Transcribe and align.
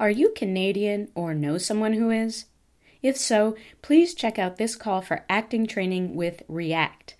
Are 0.00 0.10
you 0.10 0.30
Canadian 0.30 1.10
or 1.14 1.34
know 1.34 1.58
someone 1.58 1.92
who 1.92 2.08
is? 2.08 2.46
If 3.02 3.18
so, 3.18 3.54
please 3.82 4.14
check 4.14 4.38
out 4.38 4.56
this 4.56 4.74
call 4.74 5.02
for 5.02 5.26
acting 5.28 5.66
training 5.66 6.16
with 6.16 6.42
React. 6.48 7.16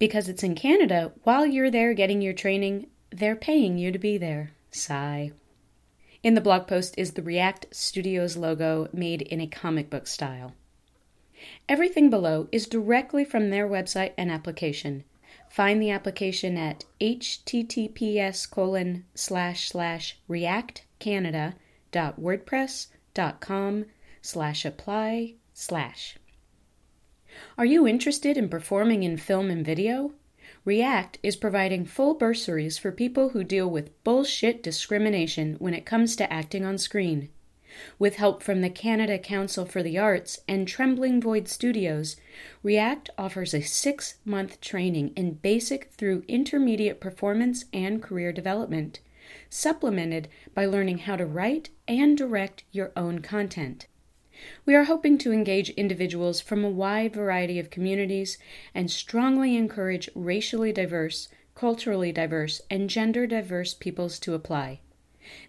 Because 0.00 0.28
it's 0.28 0.42
in 0.42 0.56
Canada, 0.56 1.12
while 1.22 1.46
you're 1.46 1.70
there 1.70 1.94
getting 1.94 2.20
your 2.20 2.32
training, 2.32 2.88
they're 3.10 3.36
paying 3.36 3.78
you 3.78 3.92
to 3.92 4.00
be 4.00 4.18
there. 4.18 4.50
Sigh. 4.72 5.30
In 6.24 6.34
the 6.34 6.40
blog 6.40 6.66
post 6.66 6.92
is 6.98 7.12
the 7.12 7.22
React 7.22 7.66
Studios 7.70 8.36
logo 8.36 8.88
made 8.92 9.22
in 9.22 9.40
a 9.40 9.46
comic 9.46 9.88
book 9.88 10.08
style. 10.08 10.54
Everything 11.68 12.10
below 12.10 12.48
is 12.50 12.66
directly 12.66 13.24
from 13.24 13.50
their 13.50 13.68
website 13.68 14.12
and 14.18 14.28
application. 14.28 15.04
Find 15.48 15.80
the 15.80 15.90
application 15.90 16.56
at 16.56 16.84
https 17.00 18.50
colon 18.50 19.04
slash 19.14 19.68
slash 19.68 20.18
reactcanada.wordpress.com 21.96 23.86
slash 24.20 24.64
apply 24.64 25.34
slash. 25.54 26.18
Are 27.56 27.64
you 27.64 27.86
interested 27.86 28.36
in 28.36 28.48
performing 28.48 29.02
in 29.02 29.16
film 29.16 29.50
and 29.50 29.64
video? 29.64 30.12
React 30.64 31.18
is 31.22 31.36
providing 31.36 31.84
full 31.84 32.14
bursaries 32.14 32.76
for 32.76 32.90
people 32.92 33.30
who 33.30 33.44
deal 33.44 33.70
with 33.70 34.02
bullshit 34.04 34.62
discrimination 34.62 35.54
when 35.58 35.74
it 35.74 35.86
comes 35.86 36.16
to 36.16 36.32
acting 36.32 36.64
on 36.64 36.76
screen. 36.78 37.30
With 37.98 38.16
help 38.16 38.42
from 38.42 38.62
the 38.62 38.70
Canada 38.70 39.18
Council 39.18 39.66
for 39.66 39.82
the 39.82 39.98
Arts 39.98 40.40
and 40.48 40.66
Trembling 40.66 41.20
Void 41.20 41.46
Studios, 41.46 42.16
React 42.62 43.10
offers 43.18 43.52
a 43.52 43.60
six 43.60 44.16
month 44.24 44.60
training 44.60 45.12
in 45.14 45.34
basic 45.34 45.90
through 45.92 46.24
intermediate 46.26 47.00
performance 47.00 47.66
and 47.72 48.02
career 48.02 48.32
development, 48.32 49.00
supplemented 49.50 50.28
by 50.54 50.66
learning 50.66 50.98
how 50.98 51.16
to 51.16 51.26
write 51.26 51.70
and 51.88 52.16
direct 52.16 52.64
your 52.72 52.92
own 52.96 53.20
content. 53.20 53.86
We 54.66 54.74
are 54.74 54.84
hoping 54.84 55.16
to 55.18 55.32
engage 55.32 55.70
individuals 55.70 56.40
from 56.40 56.62
a 56.62 56.70
wide 56.70 57.14
variety 57.14 57.58
of 57.58 57.70
communities 57.70 58.36
and 58.74 58.90
strongly 58.90 59.56
encourage 59.56 60.10
racially 60.14 60.72
diverse, 60.72 61.28
culturally 61.54 62.12
diverse, 62.12 62.60
and 62.70 62.90
gender 62.90 63.26
diverse 63.26 63.72
peoples 63.72 64.18
to 64.20 64.34
apply. 64.34 64.80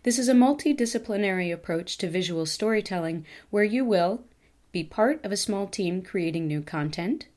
This 0.04 0.18
is 0.18 0.30
a 0.30 0.34
multidisciplinary 0.34 1.54
approach 1.54 1.98
to 1.98 2.10
visual 2.10 2.46
storytelling 2.46 3.26
where 3.50 3.64
you 3.64 3.84
will 3.84 4.23
be 4.72 4.84
part 4.84 5.23
of 5.23 5.32
a 5.32 5.38
small 5.38 5.68
team 5.68 6.02
creating 6.02 6.48
new 6.48 6.62
content, 6.62 7.28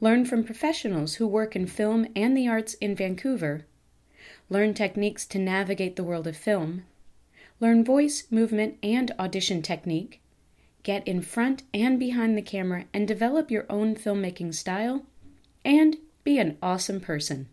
learn 0.00 0.24
from 0.24 0.44
professionals 0.44 1.16
who 1.16 1.26
work 1.26 1.56
in 1.56 1.66
film 1.66 2.06
and 2.14 2.36
the 2.36 2.48
arts 2.48 2.74
in 2.74 2.94
Vancouver, 2.94 3.66
learn 4.48 4.74
techniques 4.74 5.26
to 5.26 5.38
navigate 5.38 5.96
the 5.96 6.04
world 6.04 6.26
of 6.26 6.36
film, 6.36 6.84
learn 7.60 7.84
voice, 7.84 8.24
movement, 8.30 8.76
and 8.82 9.12
audition 9.18 9.62
technique 9.62 10.20
get 10.86 11.06
in 11.08 11.20
front 11.20 11.64
and 11.74 11.98
behind 11.98 12.38
the 12.38 12.42
camera 12.42 12.84
and 12.94 13.08
develop 13.08 13.50
your 13.50 13.66
own 13.68 13.96
filmmaking 13.96 14.54
style, 14.54 15.04
and 15.64 15.96
be 16.22 16.38
an 16.38 16.56
awesome 16.62 17.00
person. 17.00 17.48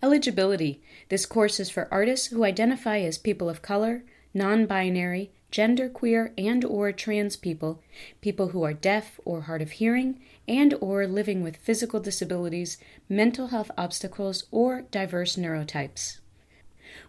Eligibility 0.00 0.80
this 1.08 1.26
course 1.26 1.58
is 1.58 1.68
for 1.68 1.88
artists 1.90 2.28
who 2.28 2.44
identify 2.44 3.00
as 3.00 3.18
people 3.18 3.48
of 3.48 3.60
color, 3.60 4.04
non 4.38 4.64
binary, 4.66 5.32
genderqueer 5.50 6.32
and 6.38 6.64
or 6.64 6.92
trans 6.92 7.36
people, 7.36 7.82
people 8.20 8.48
who 8.48 8.62
are 8.62 8.72
deaf 8.72 9.18
or 9.24 9.42
hard 9.42 9.60
of 9.60 9.72
hearing 9.72 10.20
and 10.46 10.74
or 10.80 11.06
living 11.06 11.42
with 11.42 11.56
physical 11.56 12.00
disabilities, 12.00 12.78
mental 13.08 13.48
health 13.48 13.70
obstacles 13.76 14.44
or 14.50 14.82
diverse 14.82 15.36
neurotypes. 15.36 16.20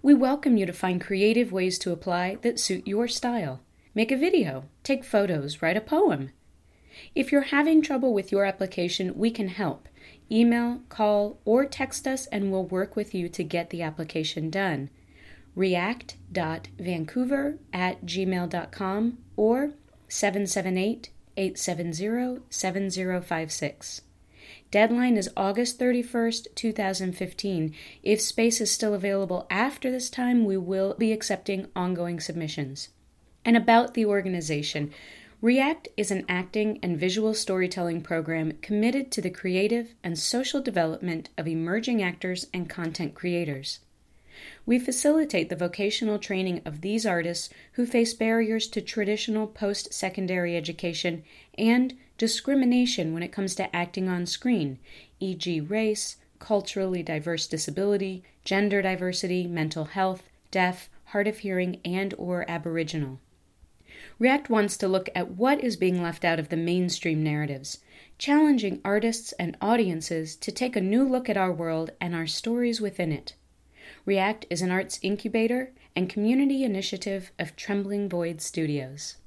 We 0.01 0.13
welcome 0.13 0.57
you 0.57 0.65
to 0.65 0.73
find 0.73 0.99
creative 0.99 1.51
ways 1.51 1.77
to 1.79 1.91
apply 1.91 2.37
that 2.41 2.59
suit 2.59 2.87
your 2.87 3.07
style. 3.07 3.61
Make 3.93 4.11
a 4.11 4.17
video, 4.17 4.65
take 4.83 5.03
photos, 5.03 5.61
write 5.61 5.77
a 5.77 5.81
poem. 5.81 6.31
If 7.15 7.31
you're 7.31 7.41
having 7.41 7.81
trouble 7.81 8.13
with 8.13 8.31
your 8.31 8.45
application, 8.45 9.17
we 9.17 9.31
can 9.31 9.49
help. 9.49 9.87
Email, 10.31 10.81
call, 10.89 11.39
or 11.45 11.65
text 11.65 12.07
us 12.07 12.25
and 12.27 12.51
we'll 12.51 12.65
work 12.65 12.95
with 12.95 13.13
you 13.13 13.29
to 13.29 13.43
get 13.43 13.69
the 13.69 13.81
application 13.81 14.49
done. 14.49 14.89
React.vancouver 15.55 17.57
at 17.73 18.05
gmail.com 18.05 19.17
or 19.35 19.71
778 20.07 21.09
870 21.37 22.41
7056. 22.49 24.01
Deadline 24.71 25.17
is 25.17 25.29
August 25.35 25.79
31st, 25.79 26.47
2015. 26.55 27.73
If 28.03 28.21
space 28.21 28.61
is 28.61 28.71
still 28.71 28.93
available 28.93 29.47
after 29.49 29.91
this 29.91 30.09
time, 30.09 30.45
we 30.45 30.57
will 30.57 30.93
be 30.95 31.11
accepting 31.11 31.67
ongoing 31.75 32.19
submissions 32.19 32.89
and 33.43 33.57
about 33.57 33.93
the 33.93 34.05
organization. 34.05 34.91
REACT 35.41 35.87
is 35.95 36.11
an 36.11 36.25
acting 36.27 36.79
and 36.83 36.99
visual 36.99 37.33
storytelling 37.33 38.01
program 38.01 38.51
committed 38.61 39.09
to 39.11 39.21
the 39.21 39.29
creative 39.29 39.95
and 40.03 40.19
social 40.19 40.61
development 40.61 41.29
of 41.37 41.47
emerging 41.47 42.03
actors 42.03 42.47
and 42.53 42.69
content 42.69 43.15
creators. 43.15 43.79
We 44.65 44.79
facilitate 44.79 45.49
the 45.49 45.55
vocational 45.55 46.19
training 46.19 46.61
of 46.63 46.81
these 46.81 47.05
artists 47.05 47.49
who 47.73 47.85
face 47.85 48.13
barriers 48.13 48.67
to 48.67 48.81
traditional 48.81 49.47
post 49.47 49.93
secondary 49.93 50.55
education 50.55 51.23
and 51.57 51.97
discrimination 52.17 53.13
when 53.13 53.23
it 53.23 53.31
comes 53.31 53.55
to 53.55 53.75
acting 53.75 54.07
on 54.07 54.25
screen, 54.25 54.79
e.g., 55.19 55.61
race, 55.61 56.17
culturally 56.39 57.03
diverse 57.03 57.47
disability, 57.47 58.23
gender 58.45 58.81
diversity, 58.81 59.45
mental 59.45 59.85
health, 59.85 60.23
deaf, 60.51 60.89
hard 61.05 61.27
of 61.27 61.39
hearing, 61.39 61.81
and 61.83 62.13
or 62.17 62.45
aboriginal. 62.49 63.19
React 64.19 64.49
wants 64.49 64.77
to 64.77 64.87
look 64.87 65.09
at 65.15 65.31
what 65.31 65.63
is 65.63 65.75
being 65.75 66.01
left 66.01 66.23
out 66.23 66.39
of 66.39 66.49
the 66.49 66.57
mainstream 66.57 67.23
narratives, 67.23 67.79
challenging 68.17 68.81
artists 68.85 69.31
and 69.33 69.57
audiences 69.61 70.35
to 70.35 70.51
take 70.51 70.75
a 70.75 70.81
new 70.81 71.03
look 71.07 71.29
at 71.29 71.37
our 71.37 71.51
world 71.51 71.91
and 71.99 72.15
our 72.15 72.27
stories 72.27 72.79
within 72.79 73.11
it. 73.11 73.33
React 74.05 74.45
is 74.49 74.61
an 74.61 74.71
arts 74.71 74.99
incubator 75.01 75.71
and 75.95 76.09
community 76.09 76.63
initiative 76.63 77.31
of 77.37 77.55
Trembling 77.55 78.09
Void 78.09 78.41
Studios. 78.41 79.17